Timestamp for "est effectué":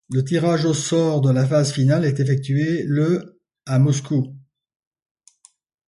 2.05-2.81